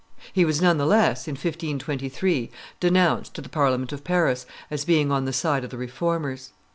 He 0.33 0.45
was 0.45 0.63
none 0.63 0.79
the 0.79 0.87
less, 0.87 1.27
in 1.27 1.33
1523, 1.33 2.49
denounced 2.79 3.35
to 3.35 3.41
the 3.43 3.47
Parliament 3.49 3.91
of 3.93 4.03
Paris 4.03 4.47
as 4.71 4.83
being 4.83 5.11
on 5.11 5.25
the 5.25 5.31
side 5.31 5.63
of 5.63 5.69
the 5.69 5.77
Reformers. 5.77 6.53